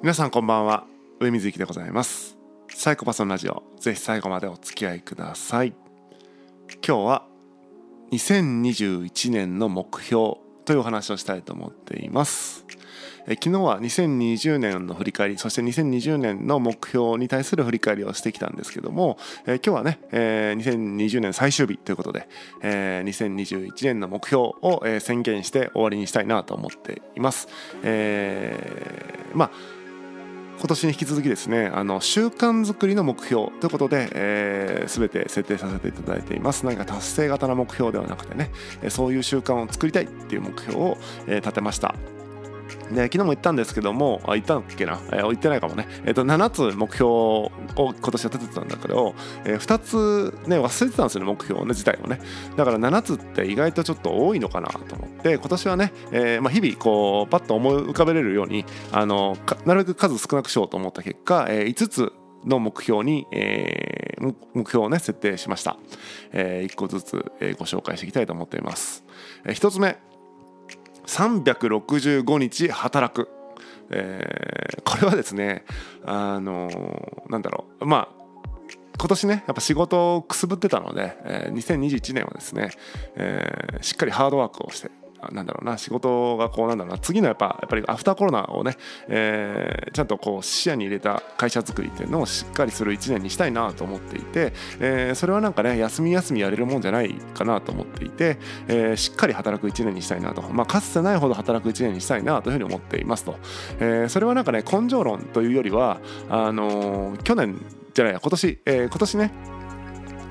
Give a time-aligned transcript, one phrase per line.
[0.00, 0.86] 皆さんこんばんは。
[1.18, 2.38] 上水幸でございます。
[2.68, 3.64] サイコパスのラジオ。
[3.80, 5.74] ぜひ最後までお付き合いください。
[6.86, 7.26] 今日は
[8.12, 12.64] 2021年の目標というお話をしたいと思っています。
[13.26, 22.28] え昨日は2020年の振り返りそして2020年の目標に対する振り返りをしてきたんですけども、え今日はね、えー、2020年最終日ということで、
[22.62, 27.48] えー、2021年の目標を、え宣言して終わりにしたいなと思っています、
[27.82, 29.77] えー、まあ
[30.58, 36.66] 今年に引き続きですねあの習慣づくりの目標ということで、えー、全て設定させていただいています。
[36.66, 38.50] 何か達成型の目標ではなくてね
[38.88, 41.94] そういう習慣を作りたいっていう目標を、え、立てました。
[42.92, 52.20] で昨日も言ったんですけどもあ言ったっけな、えー、言ってないかもね、えー、と7つ目標を今年は立ててたんだけど、えー、2つね忘れてたんですよね目標ね自体をね。
[52.56, 62.12] だから7つって意外とちょっと多いのかなと思って今年はね、えーまあ、日々こうパッと思い浮かべれるようにあのなるべく数少なくしようと思った結果、えー、5つ
[62.44, 65.76] の目標に、えー、目標をね設定しました、
[66.32, 69.04] えー、1個ずつ、えー、ご紹介していきたいと思っています、
[69.44, 69.98] えー、1つ目
[71.08, 73.28] 365日働く、
[73.90, 75.64] えー、これはですね
[76.04, 77.86] あのー、なんだろう。
[77.86, 78.18] まあ
[79.00, 82.70] 今年ねやっぱ仕事をくすぶってたので、えー、2021年はですね、
[83.14, 84.90] えー、しっかりハードワークをして
[85.32, 88.76] なんだろうな仕事がこうなんだろうな次のやっぱやっぱりアフターコロナをね、
[89.08, 98.38] えー、ちゃんとこう視野に入れた会社作りっていうのをしっかりする1年にしたいなと思っていて、えー、それはなんかね休み休みやれるもんじゃないかなと思っていて、
[98.68, 103.36] えー、しっかり働く1年にしたいなと、まあ、かつてないほど働く1年にしたいなというふうに思っていますと、
[103.80, 107.60] え、それはなんかね根性論というよりはあの、去年
[107.94, 109.57] じゃないや今年、え、今年ね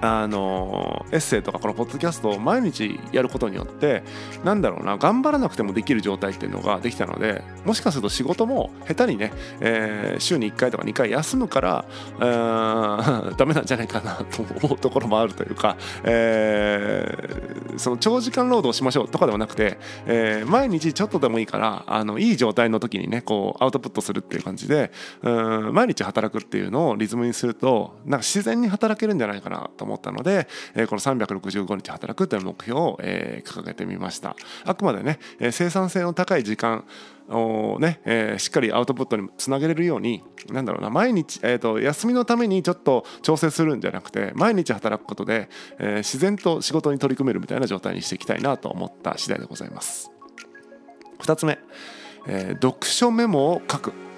[0.00, 4.02] あのエッセイとかこのポッドキャストを毎日やることによって
[4.44, 11.84] なんだろうな頑張らなくてもできる状態っていうのができたのでもしかすると仕事も下手にね、えー、週に1回とか2回休むから、
[12.18, 24.90] えー、 ダメなんじゃないかなと思うところもあるというか、えー、その長時間労働しましょうとかではなくて、えー、毎日ちょっとでもいいからあのいい状態の時にねこうアウトプットするっていう感じで
[25.22, 25.30] う
[25.70, 34.36] ん毎日働くっていうのをリズムにするとなんか自然に働けるんじゃないかなと思思ったので、えこの365日働くという目標を、え掲げてみました。
[34.64, 36.84] あくまでね、え生産性の高い時間
[37.36, 50.10] をね、えー、しっかりアウトプットにつなげれるようになんだろうな毎日、えーと、休みのためにちょっと調整するんじゃなくて毎日働くことで、えー、自然と仕事に取り組めるみたいな状態にしていきたいなと思った次第でございます。
[51.20, 51.58] 2つ目、
[52.26, 54.09] えー、読書メモを書く。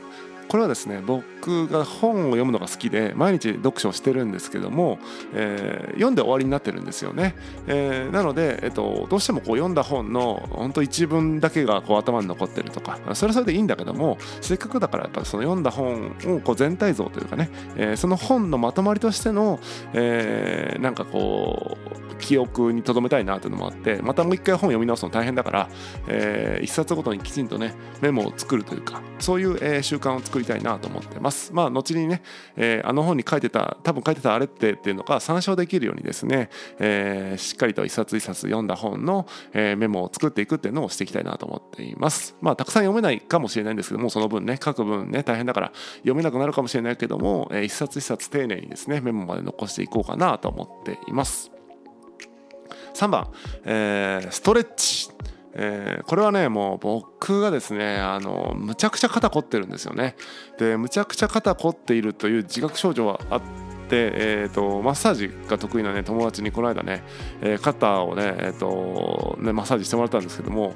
[0.52, 4.98] これはですね僕が本を読むのが好きで毎日読書をしてるんですけども、
[5.32, 7.34] えー、読んで終わりになってるんですよね、
[7.66, 19.58] えー、なので、えっと、どうしてもこう読んだ本の本当一文だけがこう頭に残ってるとかそれはそれでいいんだけどもせっかくだからやっぱその読んだ本をこう全体像というかね、えー、その本のまとまりとしての、
[19.94, 21.78] えー、なんかこ
[22.12, 25.68] う記憶に留めたいなというのもあってまたもう一回本読み直すの大変だから、
[26.08, 31.52] えー、一冊ごとにきちんとねメモを作るというかそういう、えー、習慣を作りりたいなと思ってます。
[31.52, 32.22] まあ後にね、
[32.56, 42.36] えー、あの本に書いてた多分書いてたあれってっていうのが参照できるようにですね、えー、しっかりと一冊一冊読んだ本の、えー、メモを作っていくっていうのをしていきたいなと思っています。
[42.40, 51.50] まあたくさん読めないかもしれないんですけどもその分ね書く分ね大変だから読めなくなるかもしれないけども、えー、一冊一冊丁寧にですねメモまで残していこうかなと思っています。
[52.94, 53.28] 3番、
[53.64, 55.10] えー、ストレッチ
[55.54, 60.16] えー、これはねもう僕がですねあのむちゃくちゃ肩凝ってるんですよね。
[60.58, 63.46] でむちゃくちゃ肩凝っているという自覚症状はあって
[63.92, 67.02] えーと、マッサージが得意な、ね、友達にこの間ね、
[67.42, 70.72] えー、肩をね,、えーとねマッサージしてもらったんですけども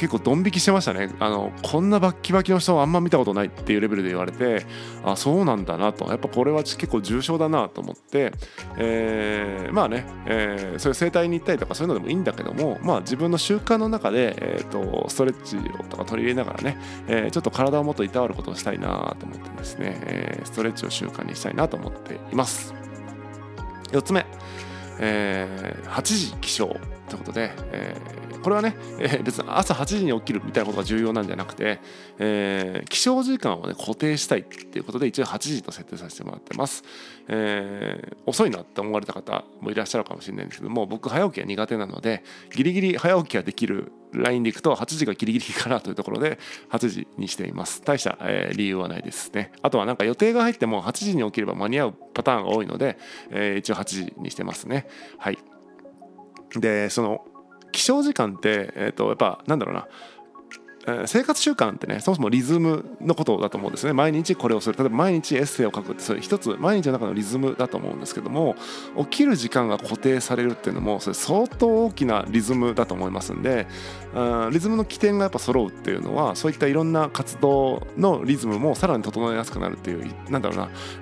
[0.00, 1.14] 結構ドン引きしてましたね。
[1.18, 4.64] あのこんなバッキバキの人はあんま見たことないっていうレベルで言われて
[5.04, 6.06] あそうなんだなと。
[6.06, 8.32] やっぱこれは結構重症だなと思って、
[8.78, 15.58] えー、まあね、えー、そういう整体に行ったりとかそういうのでもいいんだけどもまあ自分の習慣の中で、えーと、ストレッチ
[15.90, 22.72] とか取り入れながらね、えー、ちょっと体をもっといたわることをしたいなと思ってですね、え、ストレッチを習慣にしたいなと思っています。
[23.92, 24.24] 4つ目、
[24.98, 26.74] え、8時起床
[27.10, 31.80] ということで、えー、これはね、えー、別に朝8時に起きるみたいなことが重要なんじゃなくて、
[32.18, 36.82] えー、起床時間をね固定したいっていうことで一応8時と設定させてもらってます、
[37.28, 46.38] えー、遅いなって思われた方もいらっしゃるかもしれないんですけども僕早起きは苦手なのでギリギリ早起きができるラインでいくと8時がギリギリかなというところで
[46.70, 47.82] 8時にしています。
[47.82, 49.52] 大した、えー、理由はないですね。
[49.62, 52.98] あとはなんか予定が入っても8時に起きれば間に合うパターンが多いので、
[53.30, 54.88] えー、一応8時にしてますね。
[55.18, 55.38] はい。
[56.58, 57.24] でその
[57.72, 59.86] 起床時間って、えーと、やっぱなんだろうな。
[61.06, 63.92] 生活習慣ってねそもそもリズムのことだと思うんですね。
[63.92, 64.78] 毎日これをする。
[64.78, 68.56] 例えば毎日エッセイを書くってそれ一つ毎日の中のリズムだと思うんですけども
[68.96, 73.66] 起きる時間が固定されるっていうのもそれ相当大きなリズムだと思いますんで
[74.50, 80.54] リズムの起点がやっぱ揃うっていうのはそういったいろんな活動のリズムもさらに整えやすくなるっていうなんだろ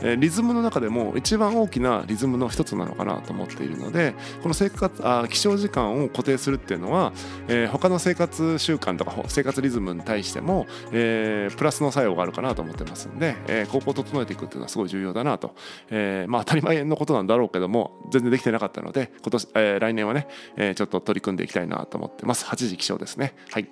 [0.02, 7.12] うな、リズムの中でも一番大きなリズムの一つなのかなと思っているのでこの生活あ起床時間を固定するっていうのは、
[7.46, 15.54] えー、他の生活習慣とか生活リズムリズムに対しても、えー、プラスの作用があるかなと思ってますんで、えー、ここを整えていくっていうのはすごい重要だなと、
[15.90, 20.26] えー、まあ当たり前のことなんだろうけども全然できてなかったので今年、えー、来年はね、
[20.56, 22.44] えー、ちょっと取り組んでいきたいなと思ってます。
[22.46, 23.34] 8時起床ですね。
[23.50, 23.68] はい。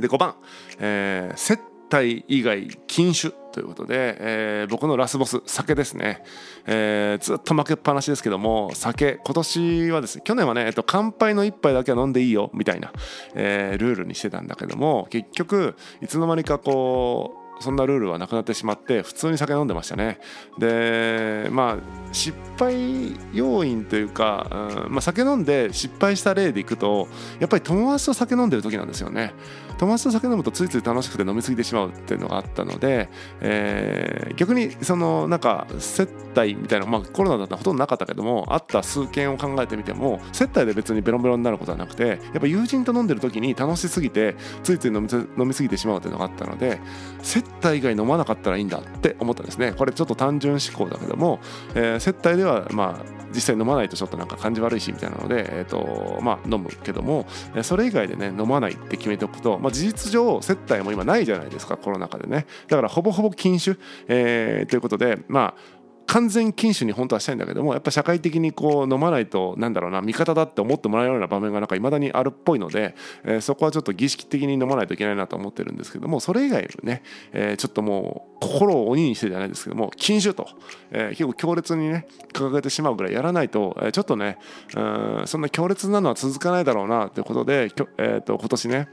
[0.00, 0.36] で5番、
[0.78, 6.22] えー、接体以外禁酒ということで、えー、僕のラスボス酒ですね、
[6.66, 12.92] えー、ずっと負けっぱなしですけども酒今年はですね去年はね、えっと、乾杯の一杯だけは飲んでいいよみたいな、
[13.34, 20.18] えー、ルールにしてたんだけども結局いつの間にかこうそんなルールはなくなってしまって普通に酒飲んでましたね。
[20.58, 24.46] でまあ失敗要因というか、
[24.86, 27.08] うんまあ、酒飲んで失敗した例でいくと
[27.40, 29.32] やっぱり友達と酒飲んでる時なんですよね。
[29.78, 33.08] 友達と酒飲むとついつい楽しくて飲み過ぎてしまうっていうのがあったので、
[33.40, 46.80] えー、逆にそのなんか接待みたいな、まあ、コロナだったらほとんどなかったけどもあった数件を考えてみても接待で別にベロベロになることはなくてやっぱ友人と飲んでる時に楽しすぎてついつい飲み飲み過ぎてしまうっていうのがあったので
[47.22, 49.72] 接待以外飲まなかったらいいんだって思ったんですね。
[49.72, 51.40] これちょっと単純思考だけども、
[51.74, 57.26] えー、接待ではまあ実際飲まないとちょっとなんか感じ悪いしみたいなので、えーとまあ、飲むけども
[57.62, 62.46] それ以外でね飲まないって決めておくと、まあ、事実上接待も今ないじゃないですかコロナ禍でね。
[62.68, 63.78] だからほぼほぼ禁酒、
[64.08, 65.77] えー、ということでまあ
[66.08, 72.94] 完全禁酒に本当はしたいんだけどもやっぱ社会的にこう飲まないとなんだろうな味方だって思ってもらえるような場面がなんか未だにあるっぽいので、
[73.24, 77.02] えー、そこはちょっと儀式的に飲まないといけないなと思ってるんですけどもそれ以外のね、
[77.32, 80.48] えー、ちょっともう心を鬼にしてじゃないですけども禁酒と、
[80.90, 84.38] えー、結構強烈にね掲げてしまうぐらいやらないと、え、ちょっとね
[84.74, 88.88] うんそんな強烈なのは続かないだろうなということで、えー、と今年ね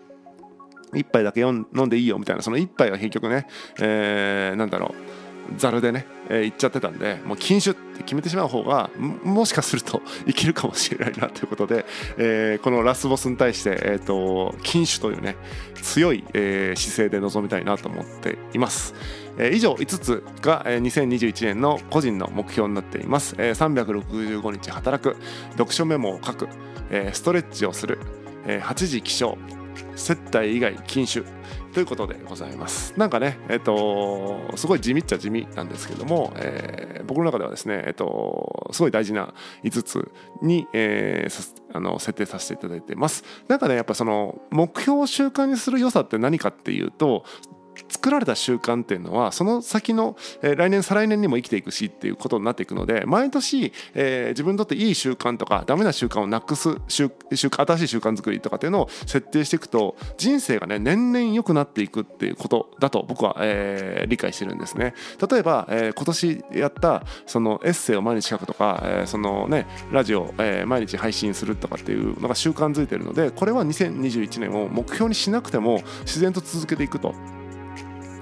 [0.93, 3.47] 一杯だけ飲んでいいよみたいなその一杯は結局ね、
[3.79, 5.24] えー、なんだろう
[5.57, 8.89] ざるでね、えー、行っちゃってたんでもう禁酒って決めてしまう方が
[9.23, 11.85] もしかすると いけるかもしれないなということで、
[12.17, 15.35] えー、このラスボスに対して、えーと、禁酒というね
[15.81, 18.93] 強い、えー、姿勢で臨みたいなと思っています。
[19.37, 25.15] えー、以上5つが、えー、2021年の個人の目標になっています、えー、365日働く。
[25.51, 26.47] 読書メモを書く、
[26.89, 27.99] えー、ストレッチをする、
[28.45, 29.37] えー、8時起床。
[29.95, 31.23] 接待以外禁酒
[31.73, 32.93] ということでございます。
[32.97, 39.33] なんかね、えっと、すごい地味っちゃ地味なんですけども、えー、僕の中ではですね、えっと、すごい大事な
[39.63, 40.11] 5つ
[40.41, 43.25] に、えー、あの設定させていただいてます。
[43.49, 47.25] なんかね、やっぱその目標を習慣にする良さって何かっていうと、
[47.87, 64.93] 作られた習慣っていうのはその先の、え、来年再来年にも生きていくしっていうことになっていくので毎年、えー、自分にとっていい習慣とかダメな習慣をなくす習新しい習慣作りとかっていうのを設定していくと人生がね年々良くなっていくっていうことだと僕は、えー、理解してるんですね。
[65.29, 77.13] 例えば、えー、今年やったそのエッセイを毎日書くとか、え、そのねラジオ、え、毎日配信するとかっていうのが習慣づいてるのでこれは2021年を目標にしなくても自然と続けていくと。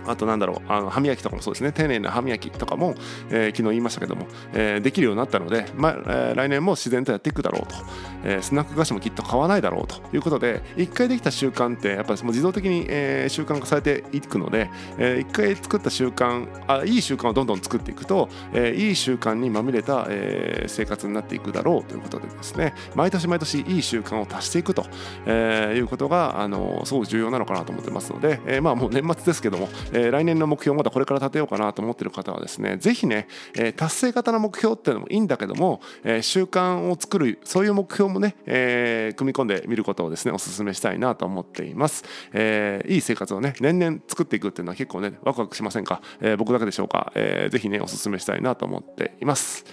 [0.08, 1.72] あとなんだろうあの歯磨きとかもそうですね。
[1.72, 2.96] 丁寧な歯磨きとかも、
[3.30, 7.76] えー、昨日言いましたけども、えー、できるようになったので、まあえー、来年も自然とやっていくだろうと、
[8.24, 22.74] えー、スナック菓子もきっと買わないだろうということで一回できた習慣ってやっぱりもう自動的に、えー、習慣化されていくので、えー、回作った習慣あいい習慣をどんどん作っていくと、えー、いい習慣にまみれた、えー、生活になっていくだろうということでですね。
[22.96, 24.86] 毎年毎年いい習慣を足していくと、
[25.26, 49.66] えー、いうことがあのすごく重要なのかなと思ってますので、えー、まあもう年末ですけども、えー、来年の目標まだこれから立てようかなと思ってる方はですねぜひね、えー、達成型の目標っていうのもいいんだけども、え、習慣を作るそういう目標もね、え、組み込んでみることをですねお勧めしたいなと思っています、え、いい生活をね年々作っていくっていうのは結構ねワクワクしませんか、え、僕だけでしょうか、えー、ぜねお勧めしたいなと思っています。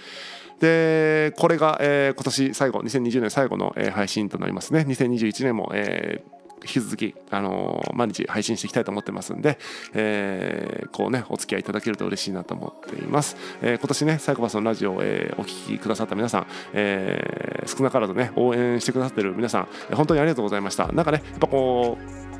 [0.59, 4.85] でこれが、えー、今年最後2020年最後の、えー、配信となりますね。
[4.87, 9.57] 2021年も、えー、引き続き、あのー、毎日配信していきたいと思ってますんで、
[9.93, 13.35] えー、こうね、お付き合いいただけると嬉しいなと思っています。
[13.61, 20.87] えー、今年ね、サイコパスのラジオを、え、お聴きくださった皆さん、えー、少なからずね、応援してくださってる皆さん、本当にありがとうございました。
[20.91, 22.30] なんかね、やっぱこう、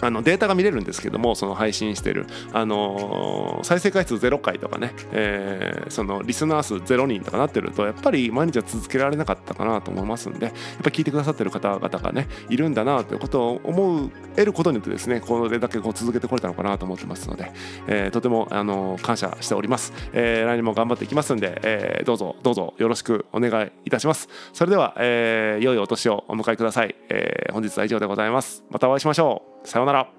[0.00, 17.52] あのデータが見れるんですけどもその配信してる、あの、再生回数0回とかね、えー、そのリスナー数0人とかなってるとやっぱり毎日は続けられなかったかなと思いますんでやっぱ聞いてくださってる方々がねいるんだなということを思う得ることによってですねこれだけこう続けてこれたのかなと思ってますので、
[17.86, 24.28] えー、とても、あの、感謝しております、えー、来年も頑張っていきますんで、えー、どうぞどうぞよろしくお願いいたします。
[24.52, 28.64] それでは、えー、良いお年をお迎えください、えー、本日は以上でございます。
[28.70, 29.55] またお会いしましょう。
[29.66, 30.15] さようなら。